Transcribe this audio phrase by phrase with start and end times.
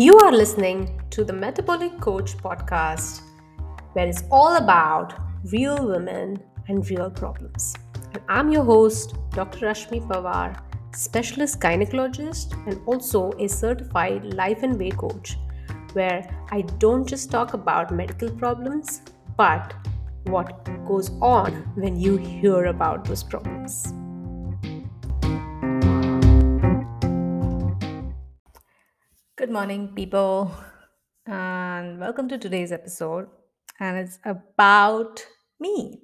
[0.00, 3.20] You are listening to the Metabolic Coach podcast,
[3.92, 5.12] where it's all about
[5.52, 7.74] real women and real problems.
[8.14, 9.66] And I'm your host, Dr.
[9.66, 10.58] Rashmi Pawar,
[10.96, 15.36] specialist gynecologist and also a certified life and way coach,
[15.92, 19.02] where I don't just talk about medical problems,
[19.36, 19.74] but
[20.28, 23.92] what goes on when you hear about those problems.
[29.50, 30.54] Good morning, people,
[31.26, 33.26] and welcome to today's episode.
[33.80, 35.26] And it's about
[35.58, 36.02] me.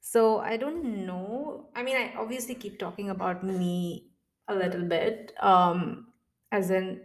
[0.00, 1.68] So, I don't know.
[1.76, 4.08] I mean, I obviously keep talking about me
[4.48, 6.08] a little bit, um,
[6.50, 7.02] as in,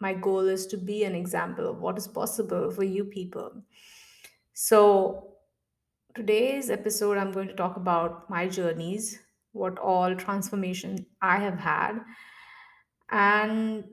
[0.00, 3.52] my goal is to be an example of what is possible for you people.
[4.54, 5.34] So,
[6.14, 9.18] today's episode, I'm going to talk about my journeys,
[9.52, 12.00] what all transformation I have had,
[13.10, 13.84] and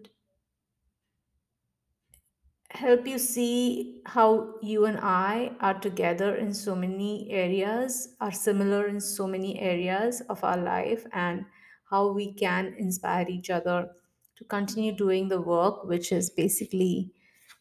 [2.73, 8.87] help you see how you and I are together in so many areas, are similar
[8.87, 11.45] in so many areas of our life, and
[11.89, 13.89] how we can inspire each other
[14.37, 17.13] to continue doing the work, which is basically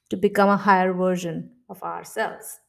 [0.08, 2.60] to become a higher version of ourselves.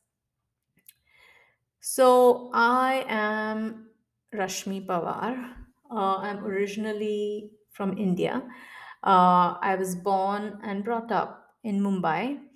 [1.79, 3.89] So, I am
[4.33, 5.53] Rashmi Pawar.
[5.89, 8.43] Uh, I'm originally from India.
[9.03, 12.47] Uh, I was born and brought up in Mumbai.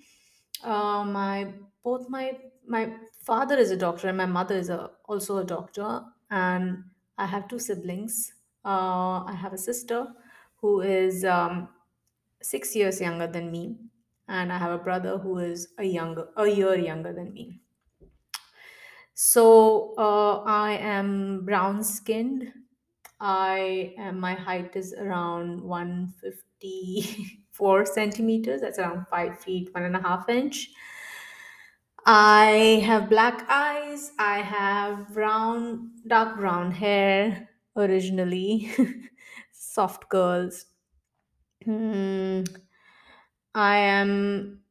[0.63, 5.37] Uh, my both my my father is a doctor and my mother is a, also
[5.37, 6.83] a doctor, and
[7.17, 8.33] I have two siblings.
[8.65, 10.13] Uh, I have a sister
[10.57, 11.69] who is um,
[12.41, 13.79] six years younger than me,
[14.27, 17.61] and I have a brother who is a younger a year younger than me.
[19.13, 22.53] So uh, I am brown skinned.
[23.19, 25.61] I am my height is around
[27.59, 28.61] 154 centimeters.
[28.61, 30.69] That's around five feet, one and a half inch.
[32.05, 34.11] I have black eyes.
[34.17, 38.71] I have brown, dark brown hair originally,
[39.51, 40.65] soft curls.
[41.65, 42.43] Hmm.
[43.53, 44.63] I am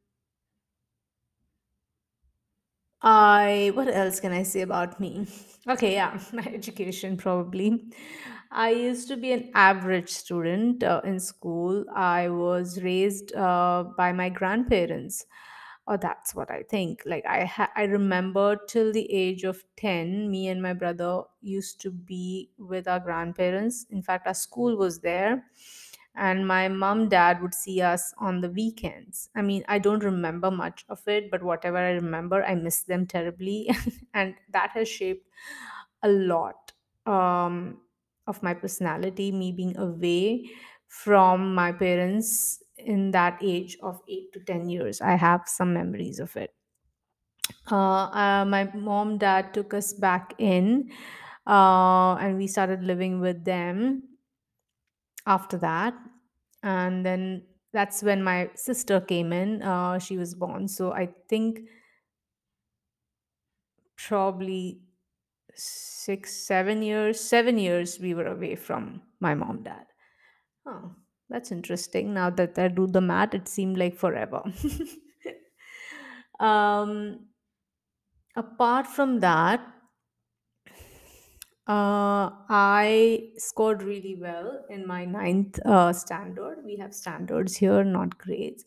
[3.01, 5.27] I what else can I say about me?
[5.67, 7.91] Okay, yeah, my education probably.
[8.51, 11.85] I used to be an average student uh, in school.
[11.93, 15.25] I was raised uh, by my grandparents.
[15.87, 17.03] Or that's what I think.
[17.05, 21.79] Like I ha- I remember till the age of 10, me and my brother used
[21.81, 23.85] to be with our grandparents.
[23.89, 25.45] In fact, our school was there
[26.15, 30.49] and my mom dad would see us on the weekends i mean i don't remember
[30.49, 33.69] much of it but whatever i remember i miss them terribly
[34.13, 35.27] and that has shaped
[36.03, 36.71] a lot
[37.05, 37.81] um,
[38.27, 40.49] of my personality me being away
[40.87, 45.01] from my parents in that age of 8 to 10 years.
[45.01, 46.53] I have some memories of it.
[47.71, 50.91] Uh, uh, my mom dad took us back in
[51.45, 54.03] uh, and we started living with them
[55.25, 55.93] after that.
[56.63, 59.61] And then that's when my sister came in.
[59.61, 60.67] Uh, she was born.
[60.67, 61.67] So i think
[63.95, 64.81] probably
[65.59, 69.85] six seven years seven years we were away from my mom dad
[70.65, 70.95] oh
[71.29, 74.43] that's interesting now that i do the math it seemed like forever
[76.39, 77.27] um
[78.37, 79.59] apart from that
[81.67, 86.63] Uh, I scored really well in my ninth uh, standard.
[86.63, 88.63] We have standards here, not grades.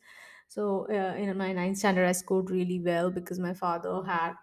[0.49, 4.35] So, uh, in my ninth standard, I scored really well because my father had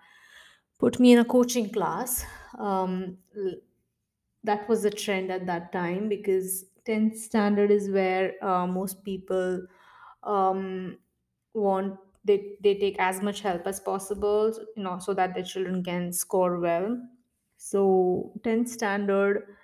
[0.77, 2.25] put me in a coaching class.
[2.57, 3.17] Um,
[4.43, 9.65] that was the trend at that time because 10th standard is where uh, most people
[10.23, 10.99] um,
[11.53, 15.83] want they, they take as much help as possible you know so that their children
[15.83, 16.97] can score well.
[17.57, 19.55] So 10th standard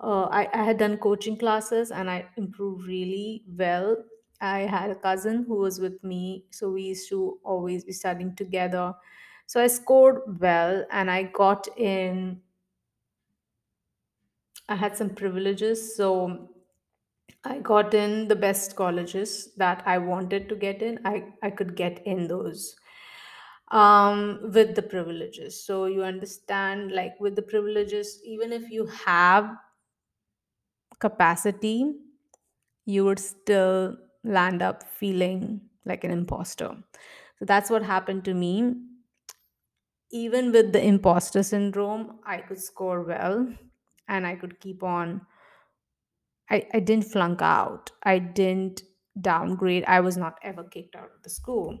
[0.00, 4.04] uh, I, I had done coaching classes and i improved really well.
[4.40, 8.34] I had a cousin who was with me so we used to always be studying
[8.36, 8.94] together
[9.50, 12.40] so i scored well and i got in
[14.68, 15.96] i had some privileges.
[15.96, 16.48] So
[17.44, 19.32] i got in the best colleges
[19.62, 21.00] that i wanted to get in.
[21.06, 22.76] I, I could get in those
[23.70, 25.64] um with the privileges.
[25.64, 29.56] So you understand like with the privileges even if you have
[30.98, 31.94] capacity
[32.86, 36.76] you would still land up feeling like an imposter.
[37.38, 38.74] So that's what happened to me
[40.10, 43.52] even with the imposter syndrome i could score well
[44.08, 45.26] and i could keep on
[46.50, 48.82] i, I didn't flunk out i didn't
[49.20, 49.84] downgrade.
[49.86, 51.76] I was not ever kicked out of the school.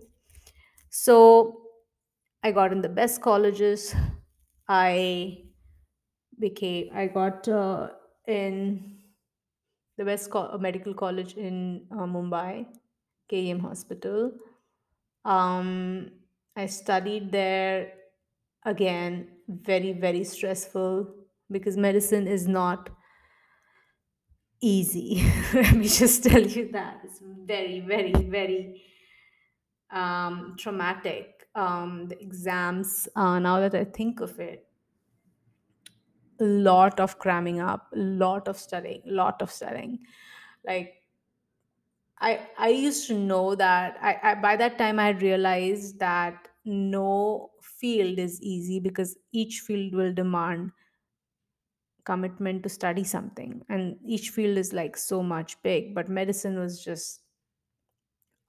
[0.90, 1.68] So
[2.42, 3.94] I got in the best colleges.
[4.68, 5.44] I
[6.38, 7.90] became, I got uh,
[8.28, 9.02] in
[9.96, 12.66] the best co- medical college in uh, Mumbai,
[13.28, 14.32] KEM Hospital.
[15.24, 16.12] Um,
[16.56, 17.94] I studied there
[18.64, 21.14] again, very, very stressful
[21.50, 22.90] because medicine is not
[24.60, 25.22] easy.
[25.54, 27.00] Let me just tell you that.
[27.04, 28.82] It's very, very, very
[29.90, 31.48] um, traumatic.
[31.54, 34.66] Um, the exams, uh, now that I think of it,
[36.40, 39.98] a lot of cramming up, a lot of studying, a lot of studying.
[40.64, 40.94] Like
[42.18, 47.50] I, I used to know that I, I by that time I realized that no
[47.80, 50.72] field is easy because each field will demand
[52.04, 56.82] commitment to study something and each field is like so much big but medicine was
[56.82, 57.22] just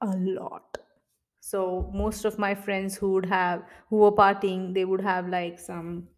[0.01, 0.77] a lot.
[1.39, 5.59] So most of my friends who would have who were partying they would have like
[5.59, 6.09] some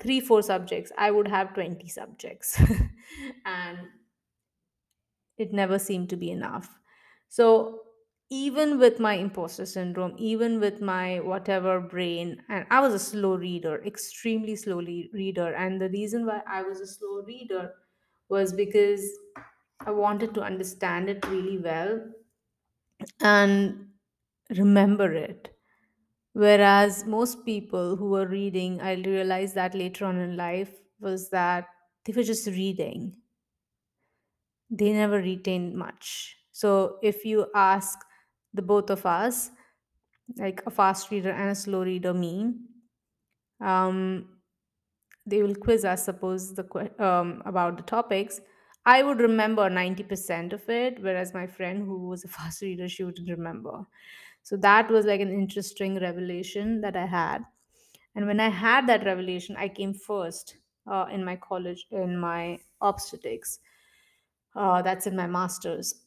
[0.00, 0.92] three four subjects.
[0.98, 2.60] I would have 20 subjects.
[3.46, 3.88] And
[5.36, 6.78] it never seemed to be enough.
[7.28, 7.83] So
[8.30, 13.36] even with my imposter syndrome even with my whatever brain and i was a slow
[13.36, 15.54] reader extremely slowly reader.
[15.54, 17.74] And the reason why i was a slow reader
[18.28, 19.02] was because
[19.80, 22.12] i wanted to understand it really well
[23.20, 23.90] and
[24.56, 25.56] remember it.
[26.32, 31.68] Whereas most people who were reading i realized that later on in life was that
[32.04, 33.16] they were just reading.
[34.70, 36.36] They never retained much.
[36.52, 37.98] So if you ask
[38.54, 39.50] the both of us,
[40.36, 42.54] like a fast reader and a slow reader, me,
[43.60, 44.28] um,
[45.26, 46.64] they will quiz us, suppose the
[47.04, 48.40] um, about the topics.
[48.86, 52.88] I would remember ninety percent of it, whereas my friend who was a fast reader,
[52.88, 53.86] she wouldn't remember.
[54.42, 57.44] So that was like an interesting revelation that I had.
[58.14, 62.60] And when I had that revelation, I came first uh, in my college in my
[62.80, 63.60] obstetrics.
[64.54, 66.03] Uh, that's in my master's.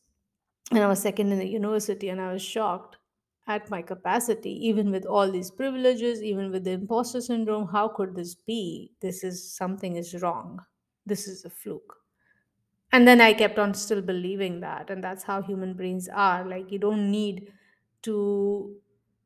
[0.72, 2.98] And I was second in the university, and I was shocked
[3.48, 7.68] at my capacity, even with all these privileges, even with the imposter syndrome.
[7.68, 8.94] How could this be?
[9.02, 10.60] This is something is wrong.
[11.06, 11.96] This is a fluke.
[12.92, 16.46] And then I kept on still believing that, and that's how human brains are.
[16.48, 17.52] Like you don't need
[18.04, 18.78] to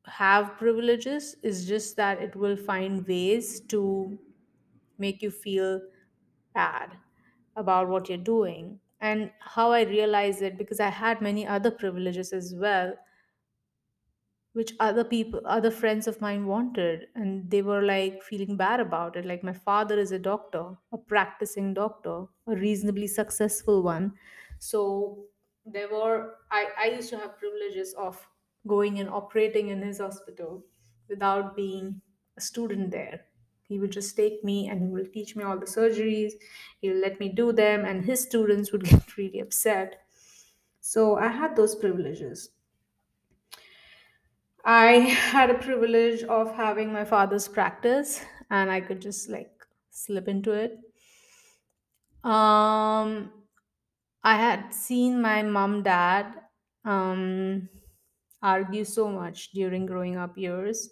[0.06, 1.36] have privileges.
[1.42, 4.18] It's just that it will find ways to
[4.98, 5.82] make you feel
[6.54, 6.98] bad
[7.56, 8.80] about what you're doing.
[9.02, 12.96] And how I realized it because I had many other privileges as well,
[14.52, 17.08] which other people, other friends of mine wanted.
[17.14, 19.24] And they were like feeling bad about it.
[19.24, 24.14] Like, my father is a doctor, a practicing doctor, a reasonably successful one.
[24.58, 25.26] So,
[25.64, 28.28] there were, I, I used to have privileges of
[28.66, 30.64] going and operating in his hospital
[31.08, 32.02] without being
[32.36, 33.26] a student there.
[33.72, 36.32] He would just take me and he will teach me all the surgeries.
[36.80, 40.06] He'll let me do them, and his students would get really upset.
[40.80, 42.50] So I had those privileges.
[44.64, 44.92] I
[45.32, 50.52] had a privilege of having my father's practice, and I could just like slip into
[50.52, 50.78] it.
[52.24, 53.32] Um,
[54.24, 56.42] I had seen my mom dad
[56.84, 57.68] um,
[58.42, 60.90] argue so much during growing up years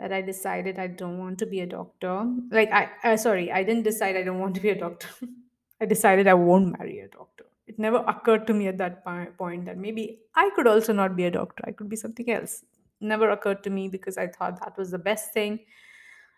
[0.00, 2.24] that I decided I don't want to be a doctor.
[2.50, 5.08] Like I, uh, sorry, I didn't decide I don't want to be a doctor.
[5.80, 7.44] I decided I won't marry a doctor.
[7.66, 9.04] It never occurred to me at that
[9.36, 11.62] point that maybe I could also not be a doctor.
[11.66, 12.64] I could be something else.
[13.00, 15.60] Never occurred to me because I thought that was the best thing,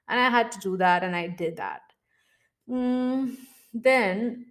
[0.09, 1.83] and I had to do that, and I did that.
[2.69, 3.37] Mm,
[3.73, 4.47] then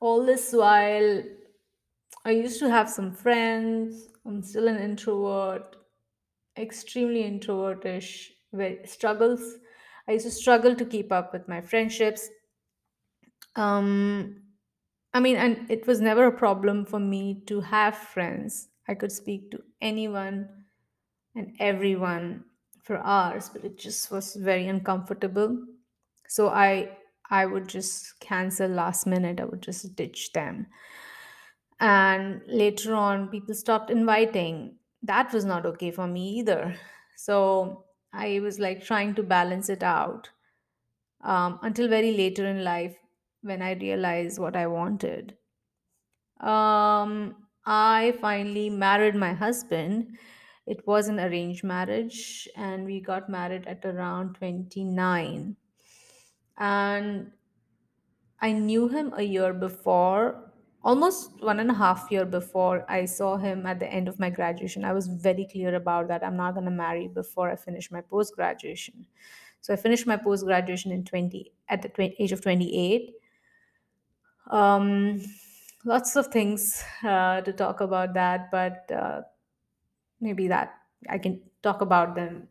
[0.00, 1.22] all this while
[2.24, 4.08] I used to have some friends.
[4.26, 5.76] I'm still an introvert,
[6.56, 9.56] extremely introvertish, very struggles.
[10.08, 12.28] I used to struggle to keep up with my friendships.
[13.56, 14.42] Um,
[15.12, 18.70] I mean, and it was never a problem for me to have friends.
[18.88, 20.66] I could speak to anyone
[21.34, 22.46] and everyone
[22.84, 25.66] for hours, but it just was very uncomfortable.
[26.28, 26.98] So I
[27.30, 29.40] I would just cancel last minute.
[29.40, 30.68] I would just ditch them.
[31.80, 34.78] And later on, people stopped inviting.
[35.04, 36.76] That was not okay for me either.
[37.16, 40.30] So I was like trying to balance it out
[41.22, 42.98] um, until very later in life
[43.42, 45.38] when I realized what I wanted.
[46.40, 50.18] Um, I finally married my husband.
[50.66, 55.56] It was an arranged marriage, and we got married at around 29.
[56.58, 57.32] And
[58.40, 60.43] I knew him a year before
[60.84, 64.28] almost one and a half year before I saw him at the end of my
[64.30, 64.84] graduation.
[64.84, 66.22] I was very clear about that.
[66.22, 69.06] I'm not going to marry before I finish my post graduation.
[69.62, 73.14] So I finished my post graduation in 20 at the 20, age of 28.
[74.50, 75.22] Um,
[75.86, 79.22] lots of things uh, to talk about that, but uh,
[80.20, 80.74] maybe that
[81.08, 82.48] I can talk about them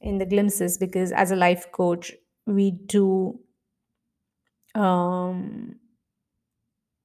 [0.00, 2.12] in the glimpses because as a life coach,
[2.46, 3.38] we do
[4.74, 5.78] um,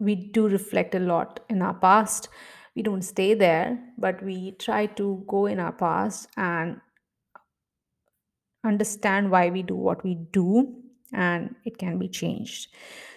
[0.02, 2.28] we do reflect a lot in our past.
[2.76, 6.82] We don't stay there, but we try to go in our past and
[8.64, 10.82] understand why we do what we do,
[11.14, 12.74] and it can be changed.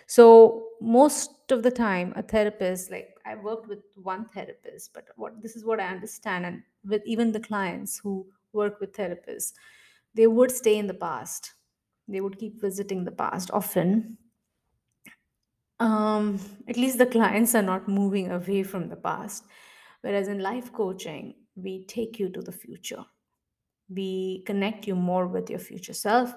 [0.06, 5.40] So, most of the time, a therapist, like I worked with one therapist, but what
[5.40, 9.54] this is what I understand, and with even the clients who work with therapists,
[10.14, 11.54] they would stay in the past.
[12.08, 14.18] They would keep visiting the past often
[15.84, 19.44] um, at least the clients are not moving away from the past.
[20.00, 23.04] Whereas in life coaching, we take you to the future.
[23.88, 26.34] We connect you more with your future self.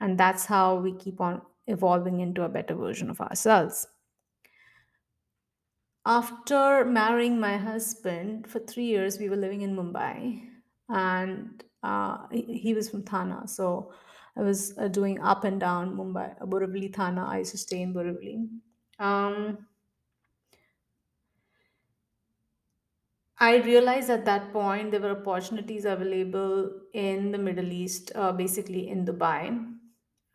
[0.00, 3.86] And that's how we keep on evolving into a better version of ourselves.
[6.04, 10.40] After marrying my husband for three years, we were living in Mumbai,
[10.88, 13.48] and uh, he was from Thana.
[13.48, 13.92] So
[14.36, 17.26] I was uh, doing up and down Mumbai, Borivali, Thana.
[17.26, 18.46] I used to stay in Borivali.
[18.98, 19.66] Um,
[23.38, 28.88] I realized at that point there were opportunities available in the Middle East, uh, basically
[28.88, 29.74] in Dubai,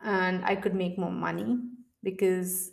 [0.00, 1.58] and I could make more money
[2.02, 2.72] because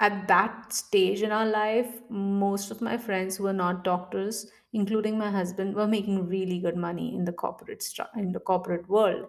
[0.00, 5.16] at that stage in our life, most of my friends who were not doctors, including
[5.16, 9.28] my husband, were making really good money in the corporate stru- in the corporate world.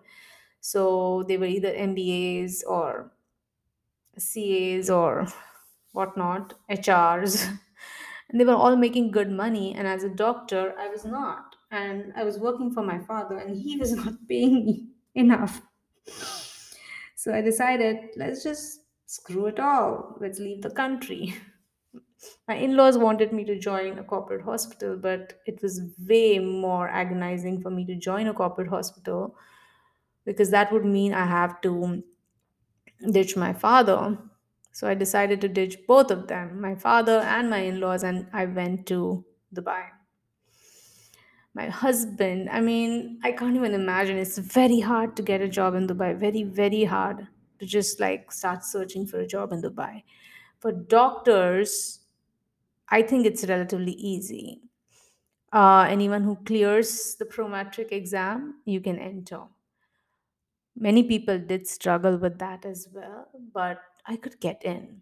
[0.62, 3.12] So they were either MBAs or
[4.20, 5.28] CAs or
[5.94, 7.48] whatnot, HRs,
[8.30, 9.74] and they were all making good money.
[9.74, 11.56] And as a doctor, I was not.
[11.72, 15.62] And I was working for my father, and he was not paying me enough.
[17.16, 20.18] So I decided, let's just screw it all.
[20.20, 21.34] Let's leave the country.
[22.48, 26.88] My in laws wanted me to join a corporate hospital, but it was way more
[26.88, 29.36] agonizing for me to join a corporate hospital
[30.26, 32.04] because that would mean I have to
[33.12, 34.18] ditch my father.
[34.72, 38.28] So I decided to ditch both of them, my father and my in laws, and
[38.34, 39.86] I went to Dubai.
[41.54, 44.18] My husband, I mean, I can't even imagine.
[44.18, 47.28] It's very hard to get a job in Dubai, very, very hard
[47.60, 50.04] to just like start searching for a job in Dubai.
[50.60, 52.02] For doctors,
[52.90, 54.62] I think it's relatively easy.
[55.54, 59.44] Uh, anyone who clears the prometric exam, you can enter.
[60.76, 65.02] Many people did struggle with that as well, but I could get in.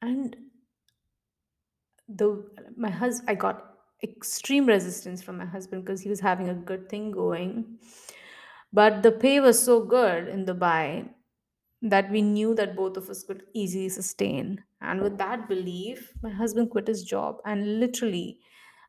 [0.00, 0.36] And
[2.08, 2.44] the
[2.76, 6.88] my husband, I got extreme resistance from my husband because he was having a good
[6.88, 7.78] thing going,
[8.72, 11.10] but the pay was so good in Dubai
[11.82, 14.64] that we knew that both of us could easily sustain.
[14.80, 17.40] And with that belief, my husband quit his job.
[17.46, 18.40] And literally,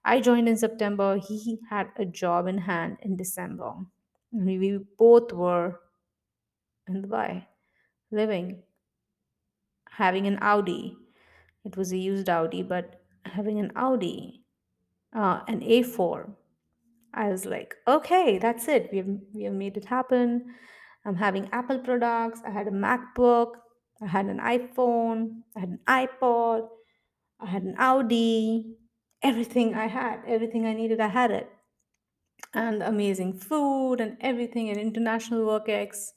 [0.06, 1.18] I joined in September.
[1.18, 3.74] He had a job in hand in December.
[4.36, 5.80] And we both were
[6.88, 7.48] in Dubai,
[8.12, 8.64] living,
[9.90, 10.98] having an Audi.
[11.64, 14.44] It was a used Audi, but having an Audi,
[15.16, 16.36] uh, an A4.
[17.14, 18.90] I was like, okay, that's it.
[18.92, 20.54] We have we have made it happen.
[21.06, 22.42] I'm having Apple products.
[22.46, 23.54] I had a MacBook.
[24.02, 25.44] I had an iPhone.
[25.56, 26.68] I had an iPod.
[27.40, 28.76] I had an Audi.
[29.24, 31.50] Everything I had, everything I needed, I had it.
[32.54, 36.14] And amazing food and everything and international work ex.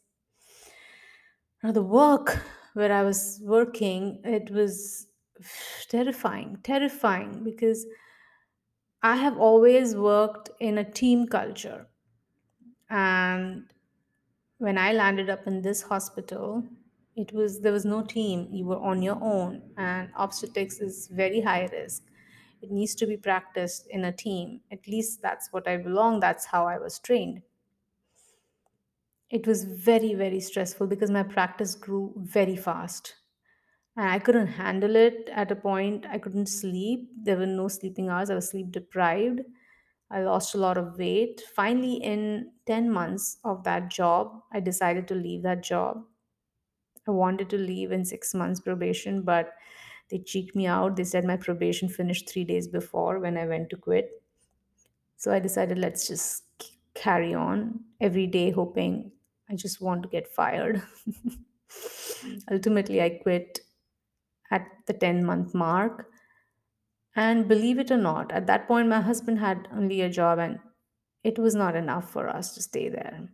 [1.62, 2.40] Now the work
[2.74, 5.06] where I was working, it was
[5.88, 7.86] terrifying, terrifying because
[9.02, 11.88] I have always worked in a team culture.
[12.90, 13.72] And
[14.58, 16.64] when I landed up in this hospital,
[17.16, 18.48] it was there was no team.
[18.52, 22.07] You were on your own, and obstetrics is very high risk.
[22.62, 24.62] It needs to be practiced in a team.
[24.70, 26.20] At least that's what I belong.
[26.20, 27.42] That's how I was trained.
[29.30, 33.14] It was very, very stressful because my practice grew very fast.
[33.96, 36.06] And I couldn't handle it at a point.
[36.06, 37.10] I couldn't sleep.
[37.16, 38.30] There were no sleeping hours.
[38.30, 39.42] I was sleep deprived.
[40.10, 41.42] I lost a lot of weight.
[41.54, 46.06] Finally, in 10 months of that job, I decided to leave that job.
[47.08, 49.52] I wanted to leave in six months probation, but
[50.10, 50.96] they cheeked me out.
[50.96, 54.22] They said my probation finished three days before when I went to quit.
[55.16, 56.44] So I decided let's just
[56.94, 59.12] carry on every day, hoping
[59.48, 60.82] I just want to get fired.
[62.50, 63.60] Ultimately, I quit
[64.50, 66.10] at the 10 month mark.
[67.16, 70.60] And believe it or not, at that point, my husband had only a job and
[71.24, 73.28] it was not enough for us to stay there.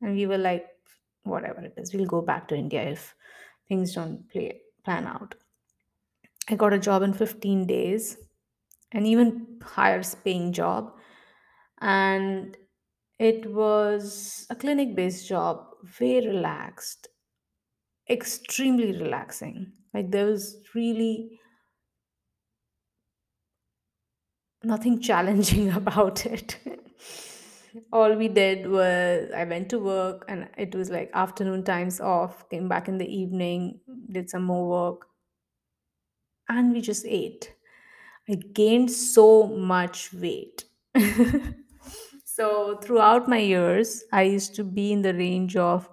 [0.00, 0.66] And we were like,
[1.24, 3.14] whatever it is, we'll go back to India if
[3.68, 5.34] things don't play plan out.
[6.48, 8.16] I got a job in 15 days,
[8.92, 10.92] an even higher paying job.
[11.80, 12.56] And
[13.18, 17.08] it was a clinic based job, very relaxed,
[18.10, 19.72] extremely relaxing.
[19.94, 21.38] Like there was really
[24.62, 26.58] nothing challenging about it.
[27.92, 32.48] All we did was I went to work and it was like afternoon times off,
[32.48, 35.08] came back in the evening, did some more work,
[36.48, 37.52] and we just ate.
[38.28, 40.64] I gained so much weight.
[42.24, 45.88] so throughout my years, I used to be in the range of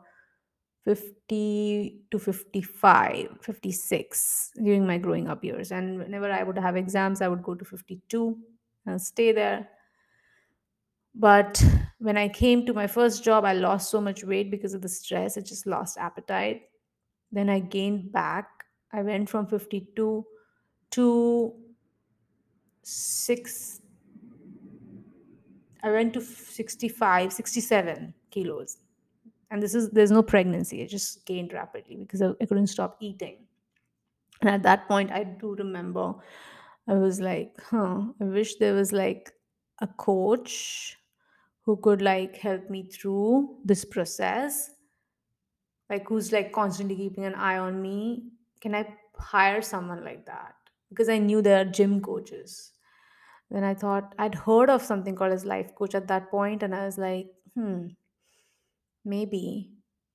[0.86, 5.72] 50 to 55, 56 during my growing up years.
[5.72, 8.38] And whenever I would have exams, I would go to 52
[8.86, 9.70] and stay there.
[11.16, 11.64] But
[12.00, 14.90] when I came to my first job, I lost so much weight because of the
[14.90, 15.38] stress.
[15.38, 16.64] I just lost appetite.
[17.32, 18.50] Then I gained back.
[18.92, 20.26] I went from 52
[20.94, 21.54] to
[22.84, 23.82] 6
[25.84, 28.78] I went to 65, 67 kilos.
[29.52, 30.82] And this is there's no pregnancy.
[30.82, 33.46] I just gained rapidly because I, I couldn't stop eating.
[34.42, 36.16] And at that point, I do remember
[36.88, 39.32] I was like, huh, I wish there was like
[39.82, 40.98] a coach
[41.62, 44.72] who could like help me through this process,
[45.90, 48.32] like who's like constantly keeping an eye on me.
[48.60, 50.56] Can I hire someone like that?
[50.94, 52.74] Because I knew there are gym coaches.
[53.50, 56.76] Then I thought I'd heard of something called as life coach at that point, and
[56.76, 57.88] I was like, hmm,
[59.06, 59.74] maybe,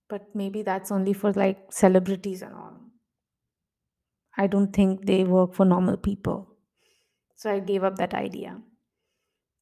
[0.08, 2.80] but maybe that's only for like celebrities and all.
[4.38, 6.56] I don't think they work for normal people.
[7.36, 8.62] So I gave up that idea.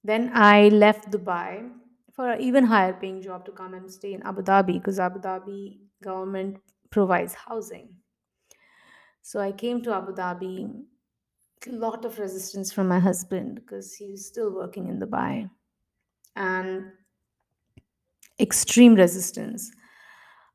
[0.02, 1.70] Then I left Dubai
[2.12, 5.20] for an even higher paying job to come and stay in Abu Dhabi because Abu
[5.20, 7.96] Dhabi government provides housing.
[9.22, 10.86] So I came to Abu Dhabi.
[11.68, 15.50] Lot of resistance from my husband because he was still working in Dubai
[16.36, 16.92] and
[18.38, 19.70] extreme resistance.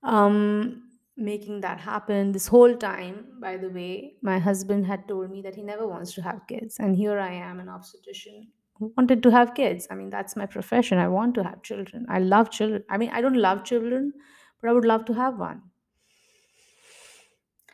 [0.04, 0.84] Um,
[1.18, 5.56] making that happen this whole time, by the way, my husband had told me that
[5.56, 6.78] he never wants to have kids.
[6.80, 9.88] And here I am, an obstetrician who wanted to have kids.
[9.92, 10.98] I mean, that's my profession.
[10.98, 12.06] I want to have children.
[12.10, 12.84] I love children.
[12.90, 14.14] I mean, I don't love children,
[14.62, 15.62] but I would love to have one.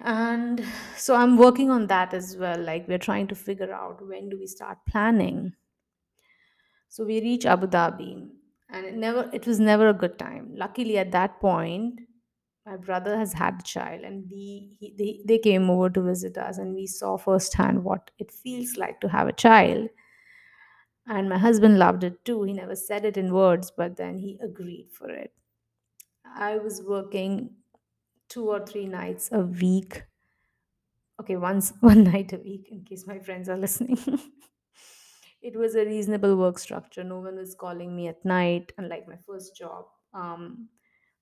[0.02, 2.60] And so I'm working on that as well.
[2.60, 5.54] Like, we're trying to figure out when do we start planning.
[6.90, 8.30] So we reach Abu Dhabi,
[8.70, 10.54] and it never it was never a good time.
[10.56, 12.02] Luckily, at that point,
[12.66, 16.38] my brother has had a child, and we he, they, they came over to visit
[16.38, 19.90] us, and we saw firsthand what it feels like to have a child.
[21.08, 22.44] And my husband loved it too.
[22.44, 25.34] He never said it in words, but then he agreed for it.
[26.36, 27.56] I was working
[28.30, 30.04] two or three nights a week.
[31.20, 33.98] Okay, once one night a week, in case my friends are listening.
[35.42, 37.04] it was a reasonable work structure.
[37.04, 39.86] No one was calling me at night, unlike my first job.
[40.14, 40.70] Um,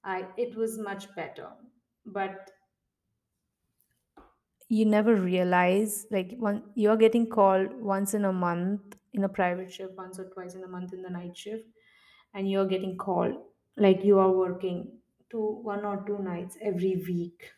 [0.03, 1.51] I it was much better,
[2.05, 2.51] but
[4.69, 9.71] you never realize like one you're getting called once in a month in a private
[9.71, 11.65] shift, once or twice in a month in the night shift,
[12.33, 13.35] and you're getting called
[13.77, 17.51] like you are working two one or two nights every week.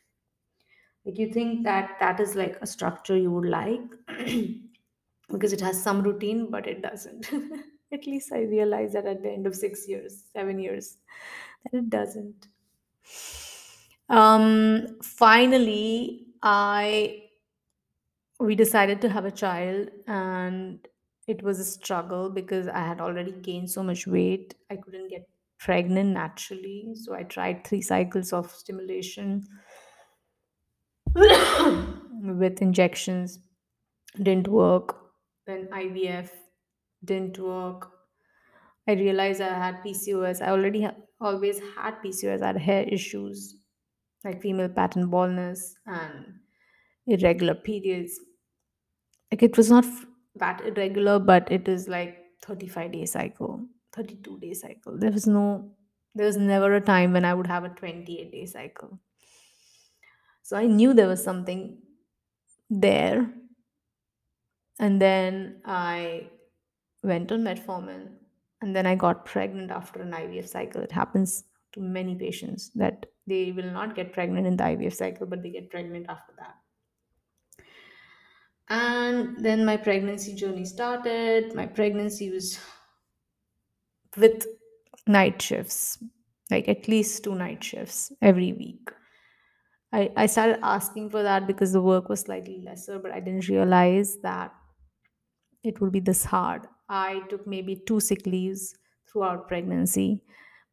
[1.06, 3.82] Like you think that that is like a structure you would like
[5.30, 7.32] because it has some routine, but it doesn't.
[7.92, 10.98] At least I realized that at the end of six years, seven years,
[11.72, 12.50] that it doesn't.
[14.10, 17.30] Um, finally, I
[18.40, 20.88] we decided to have a child, and
[21.28, 24.56] it was a struggle because I had already gained so much weight.
[24.70, 25.28] I couldn't get
[25.60, 29.46] pregnant naturally, so I tried three cycles of stimulation
[31.16, 33.40] with injections.
[34.22, 34.98] Didn't work.
[35.46, 36.32] Then ivf
[37.04, 37.92] didn't work.
[38.88, 43.44] I realized i had pcos i already ha- always had pcos i had hair issues
[44.26, 46.40] like female pattern baldness and
[47.08, 48.20] irregular periods.
[49.32, 53.66] Like it was not f- that irregular but it is like 35 day cycle
[53.98, 54.98] 32 day cycle.
[54.98, 55.76] There was no
[56.16, 59.00] there was never a time when i would have a 28 day cycle.
[60.44, 61.82] So i knew there was something
[62.70, 63.34] there.
[64.80, 66.30] And then i
[67.04, 68.08] went on metformin
[68.62, 70.82] and then i got pregnant after an ivf cycle.
[70.82, 75.28] It happens to many patients that they will not get pregnant in the ivf cycle
[75.28, 76.56] but they get pregnant after that.
[78.70, 81.56] And then my pregnancy journey started.
[81.56, 82.60] My pregnancy was
[84.16, 84.46] with
[85.08, 86.02] night shifts,
[86.52, 88.90] like at least two night shifts every week.
[89.92, 93.48] I, I started asking for that because the work was slightly lesser, but I didn't
[93.48, 94.54] realize that
[95.64, 96.68] it would be this hard.
[96.90, 98.76] I took maybe two sick leaves
[99.12, 100.22] throughout pregnancy.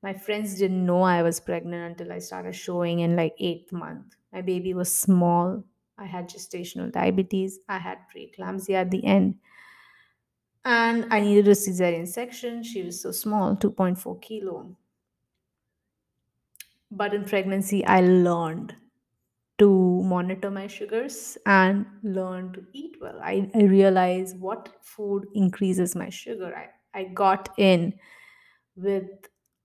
[0.03, 4.14] My friends didn't know I was pregnant until I started showing in like eighth month.
[4.33, 5.64] My baby was small.
[5.97, 7.61] I had gestational diabetes.
[7.68, 9.37] I had preeclampsia at the end.
[10.64, 12.62] And I needed a cesarean section.
[12.64, 14.77] She was so small, 2.4 kilo.
[16.90, 18.77] But in pregnancy, I learned
[19.59, 23.20] to monitor my sugars and learn to eat well.
[23.22, 26.55] I, I realized what food increases my sugar.
[26.57, 27.98] I, I got in
[28.77, 29.09] with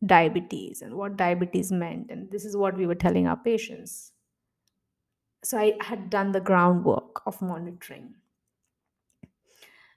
[0.05, 2.12] diabetes and what diabetes meant.
[2.12, 4.13] And this is what we were telling our patients.
[5.43, 8.18] So I had done the groundwork of monitoring.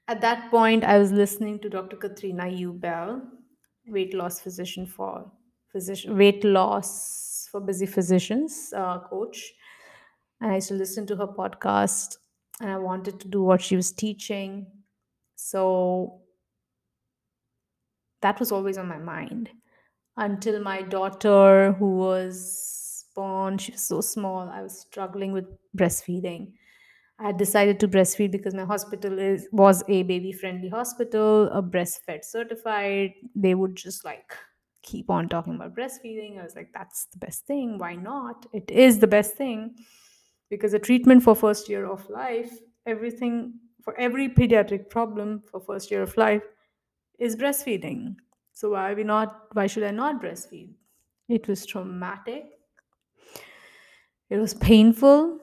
[0.09, 1.97] At that point, I was listening to Dr.
[1.97, 3.23] Katrina Ubell,
[3.87, 5.31] weight loss physician for
[5.71, 9.53] physician weight loss for busy physicians uh, coach,
[10.41, 12.17] and I used to listen to her podcast,
[12.61, 14.67] and I wanted to do what she was teaching.
[15.37, 16.23] So
[18.21, 19.51] that was always on my mind
[20.17, 24.49] until my daughter, who was born, she was so small.
[24.49, 26.53] I was struggling with breastfeeding.
[27.23, 32.25] I decided to breastfeed because my hospital is was a baby friendly hospital, a breastfed
[32.25, 33.13] certified.
[33.35, 34.35] They would just like
[34.83, 36.39] keep on talking about breastfeeding.
[36.41, 37.79] I was like, that's the best thing.
[37.79, 38.47] Why not?
[38.53, 39.77] It is the best thing
[40.51, 42.53] because the treatment for first year of life,
[42.87, 46.43] everything for every pediatric problem for first year of life
[47.19, 48.17] is breastfeeding.
[48.53, 49.49] So why we not?
[49.53, 50.75] Why should I not breastfeed?
[51.29, 52.47] It was traumatic.
[54.31, 55.39] It was painful,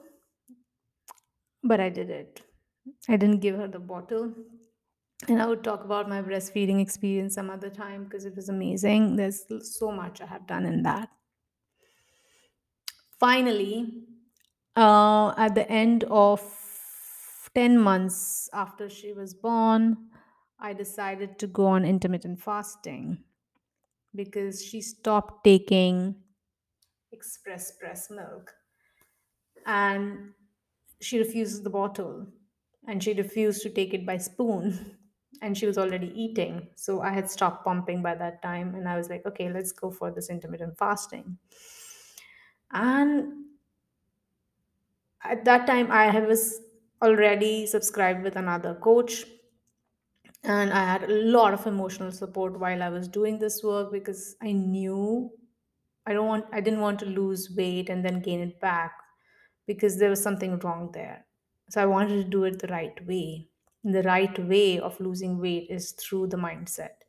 [1.62, 2.42] but I did it.
[3.08, 4.34] I didn't give her the bottle.
[5.28, 9.16] And I would talk about my breastfeeding experience some other time because it was amazing.
[9.16, 9.44] There's
[9.78, 11.10] so much I have done in that.
[13.18, 14.06] Finally,
[14.76, 16.40] uh, at the end of
[17.54, 20.10] 10 months after she was born,
[20.58, 23.24] I decided to go on intermittent fasting
[24.14, 26.24] because she stopped taking
[27.12, 28.54] express breast milk
[29.66, 30.34] and
[31.00, 32.26] she refuses the bottle
[32.86, 34.98] and she refused to take it by spoon
[35.42, 36.68] and she was already eating.
[36.76, 39.90] So i had stopped pumping by that time and i was like okay let's go
[39.90, 41.38] for this intermittent fasting.
[42.72, 43.50] And
[45.32, 46.42] at that time i was
[47.02, 49.24] already subscribed with another coach
[50.44, 54.36] and i had a lot of emotional support while i was doing this work because
[54.42, 55.30] i knew
[56.06, 58.92] i don't want i didn't want to lose weight and then gain it back
[59.66, 61.26] because there was something wrong there.
[61.70, 63.48] So i wanted to do it the right way.
[63.84, 67.00] And the right way of losing weight is through the mindset.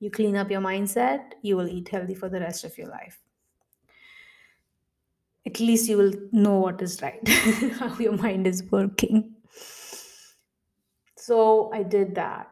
[0.00, 3.20] You clean up your mindset you will eat healthy for the rest of your life.
[5.46, 7.26] At least you will know what is right
[7.78, 9.34] how your mind is working.
[11.16, 12.50] So i did that.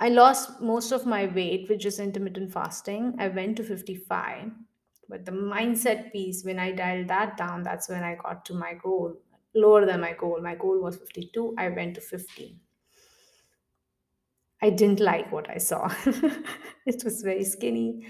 [0.00, 3.14] I lost most of my weight which is intermittent fasting.
[3.18, 4.50] I went to 55.
[5.08, 8.74] But the mindset piece, when I dialed that down, that's when I got to my
[8.74, 9.16] goal,
[9.54, 10.40] lower than my goal.
[10.42, 11.54] My goal was 52.
[11.58, 12.58] I went to 15
[14.64, 15.92] I didn't like what I saw.
[16.86, 18.06] it was very skinny.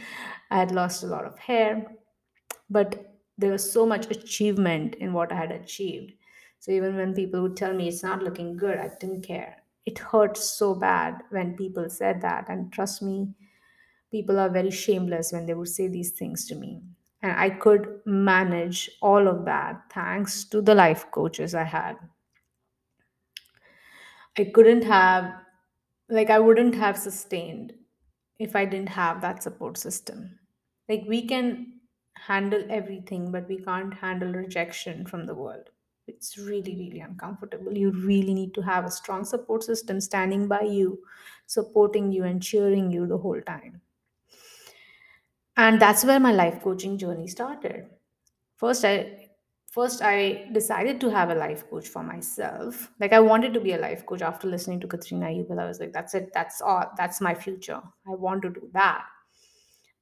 [0.52, 1.84] I had lost a lot of hair,
[2.70, 6.12] but there was so much achievement in what I had achieved.
[6.60, 9.56] So even when people would tell me it's not looking good, I didn't care.
[9.84, 12.48] It hurt so bad when people said that.
[12.48, 13.34] And trust me,
[14.14, 16.82] people are very shameless when they would say these things to me.
[17.22, 21.96] And I could manage all of that thanks to the life coaches I had.
[24.38, 25.32] I couldn't have,
[26.08, 27.74] like, I wouldn't have sustained
[28.38, 30.38] if I didn't have that support system.
[30.88, 31.80] Like, we can
[32.16, 35.70] handle everything, but we can't handle rejection from the world.
[36.06, 37.76] It's really, really uncomfortable.
[37.76, 41.04] You really need to have a strong support system standing by you,
[41.46, 43.82] supporting you, and cheering you the whole time.
[45.56, 47.86] And that's where my life coaching journey started.
[48.56, 49.30] First i
[49.72, 52.90] first i decided to have a life coach for myself.
[53.00, 55.60] Like i wanted to be a life coach after listening to katrina Ubell.
[55.60, 56.30] i was like that's it.
[56.34, 56.90] That's all.
[56.96, 57.82] That's my future.
[58.08, 59.04] I want to do that.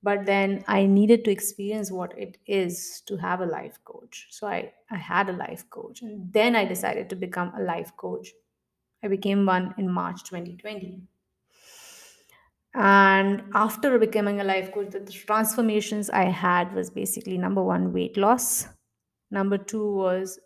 [0.02, 4.26] But then i needed to experience what it is to have a life coach.
[4.30, 6.02] So i i had a life coach.
[6.02, 8.32] And then i decided to become a life coach.
[9.04, 11.02] I became one in march 2020
[12.74, 18.16] and after becoming a life coach, the transformations I had was basically number one, weight
[18.16, 18.66] loss.
[19.30, 20.38] Number two was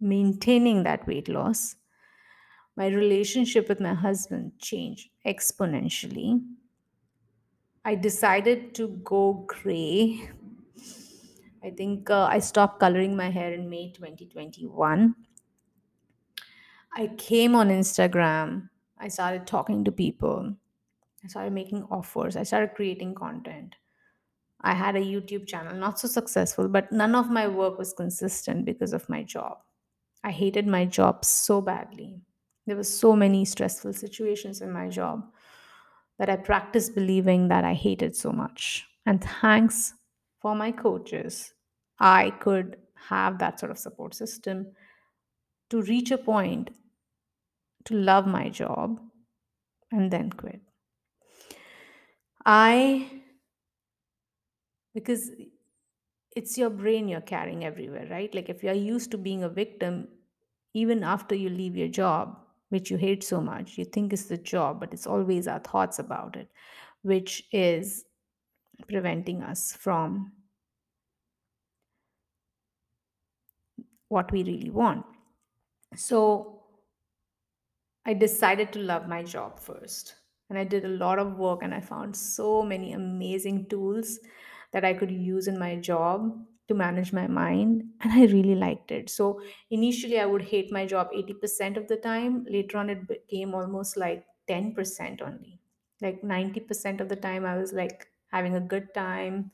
[0.00, 1.76] maintaining that weight loss.
[2.76, 6.42] My relationship with my husband changed exponentially.
[7.84, 10.30] I decided to go gray.
[11.62, 15.14] I think uh, I stopped coloring my hair in May 2021.
[16.92, 18.70] I came on Instagram.
[18.98, 20.56] I started talking to people.
[21.24, 22.36] I started making offers.
[22.36, 23.76] I started creating content.
[24.62, 28.64] I had a YouTube channel, not so successful, but none of my work was consistent
[28.64, 29.58] because of my job.
[30.22, 32.20] I hated my job so badly.
[32.66, 35.24] There were so many stressful situations in my job
[36.18, 38.86] that I practiced believing that I hated so much.
[39.06, 39.94] And thanks
[40.40, 41.54] for my coaches,
[41.98, 42.76] I could
[43.08, 44.66] have that sort of support system
[45.70, 46.70] to reach a point
[47.84, 49.00] to love my job
[49.90, 50.60] and then quit.
[52.44, 53.22] I,
[54.94, 55.30] because
[56.36, 58.34] it's your brain you're carrying everywhere, right?
[58.34, 60.08] Like if you're used to being a victim,
[60.74, 64.38] even after you leave your job, which you hate so much, you think it's the
[64.38, 66.48] job, but it's always our thoughts about it,
[67.02, 68.04] which is
[68.88, 70.32] preventing us from
[74.08, 75.04] what we really want.
[75.96, 76.64] So
[78.04, 80.19] I decided to love my job first.
[80.50, 84.18] And I did a lot of work and I found so many amazing tools
[84.72, 87.94] that I could use in my job to manage my mind.
[88.00, 89.10] And I really liked it.
[89.10, 92.44] So initially, I would hate my job 80% of the time.
[92.50, 95.62] Later on, it became almost like 10% only.
[96.02, 99.52] Like 90% of the time, I was like having a good time.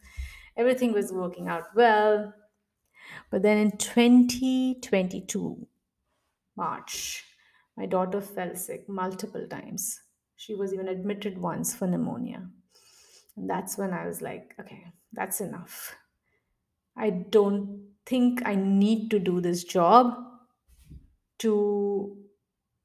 [0.57, 2.35] Everything was working out well.
[3.31, 5.69] But then in 2022,
[6.57, 7.25] March,
[7.77, 10.03] my daughter fell sick multiple times.
[10.37, 12.49] She was even admitted once for pneumonia.
[13.37, 15.96] And that's when I was like, okay, that's enough.
[16.96, 20.16] I don't think I need to do this job
[21.38, 22.16] to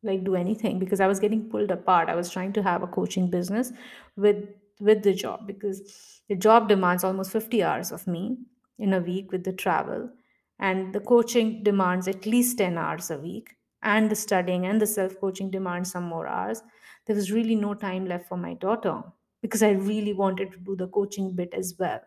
[0.04, 2.10] like do anything because I was getting pulled apart.
[2.10, 3.72] I was trying to have a coaching business
[4.16, 8.38] with with the job because the job demands almost 50 hours of me
[8.80, 10.10] in a week with the travel
[10.58, 14.88] and the coaching demands at least 10 hours a week and the studying and the
[14.88, 16.64] self coaching demands some more hours.
[17.12, 19.04] There was really no time left for my daughter
[19.42, 22.00] because I really wanted to do the coaching bit as well.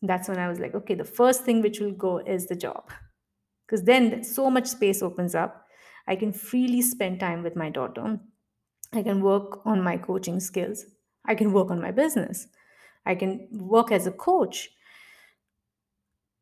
[0.00, 2.90] That's when I was like, okay, the first thing which will go is the job
[3.66, 5.66] because then so much space opens up.
[6.06, 8.20] I can freely spend time with my daughter.
[8.92, 10.86] I can work on my coaching skills.
[11.26, 12.48] I can work on my business.
[13.06, 14.70] I can work as a coach.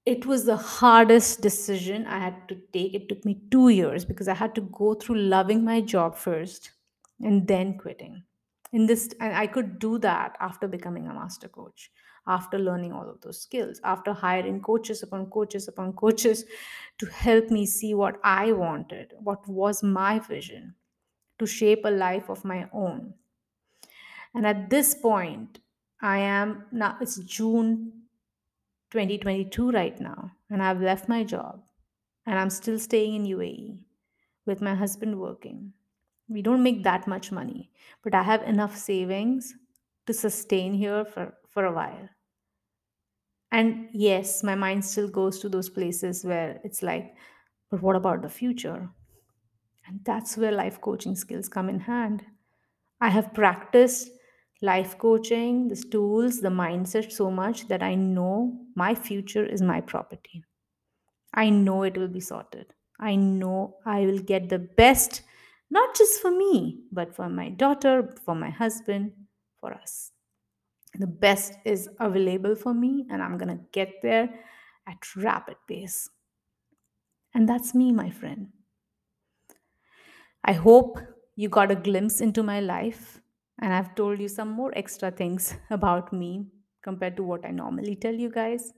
[0.06, 2.94] It was the hardest decision I had to take.
[2.94, 6.70] It took me two years because I had to go through loving my job first
[7.20, 8.22] and then quitting.
[8.72, 11.90] In this, and I could do that after becoming a master coach,
[12.26, 16.44] after learning all of those skills, after hiring coaches upon coaches upon coaches
[16.98, 20.74] to help me see what I wanted, what was my vision,
[21.38, 23.14] to shape a life of my own.
[24.34, 25.60] And at this point,
[26.00, 27.92] I am now, it's June
[28.90, 31.62] 2022 right now, and I've left my job
[32.26, 33.78] and I'm still staying in UAE
[34.44, 35.72] with my husband working.
[36.28, 37.70] We don't make that much money,
[38.02, 39.54] but I have enough savings
[40.06, 42.08] to sustain here for, for a while.
[43.52, 47.14] And yes, my mind still goes to those places where it's like,
[47.70, 48.88] but what about the future?
[49.86, 52.24] And that's where life coaching skills come in hand.
[53.00, 54.10] I have practiced
[54.62, 59.80] life coaching, the tools, the mindset so much that I know my future is my
[59.80, 60.44] property.
[61.34, 62.72] I know it will be sorted.
[62.98, 65.22] I know I will get the best,
[65.70, 69.12] not just for me, but for my daughter, for my husband,
[69.60, 70.12] for us.
[70.94, 74.44] The best is available for me, and I'm going to get there
[74.86, 76.10] at rapid pace.
[77.32, 78.52] And that's me, my friend.
[80.44, 80.98] I hope
[81.34, 83.20] you got a glimpse into my life
[83.58, 86.46] and I've told you some more extra things about me
[86.82, 88.72] compared to what I normally tell you guys.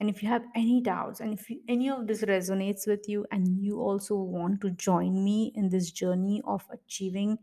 [0.00, 3.26] And if you have any doubts and if you, any of this resonates with you
[3.30, 7.38] and you also want to join me in this journey of achieving,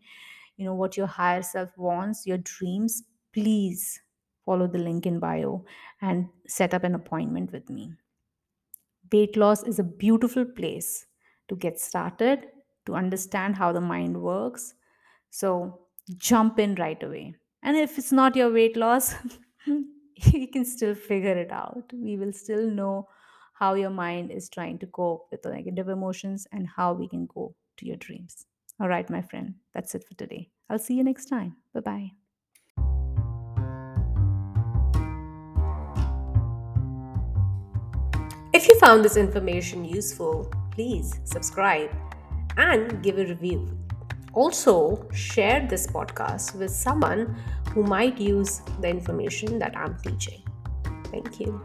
[0.57, 4.01] you know, what your higher self wants, your dreams, please
[4.45, 5.65] follow the link in bio
[6.01, 7.93] and set up an appointment with me.
[9.11, 11.05] Weight loss is a beautiful place
[11.49, 12.47] to get started,
[12.85, 14.73] to understand how the mind works.
[15.29, 15.87] So
[16.17, 17.35] jump in right away.
[17.63, 19.15] And if it's not your weight loss,
[20.33, 21.91] you can still figure it out.
[21.93, 23.07] We will still know
[23.53, 27.27] how your mind is trying to cope with the negative emotions and how we can
[27.27, 28.45] go to your dreams.
[28.79, 30.49] All right, my friend, that's it for today.
[30.69, 31.57] I'll see you next time.
[31.73, 32.11] Bye bye.
[38.53, 41.89] If you found this information useful, please subscribe
[42.57, 43.77] and give a review.
[44.33, 47.35] Also, share this podcast with someone
[47.73, 50.43] who might use the information that I'm teaching.
[51.11, 51.61] Thank you.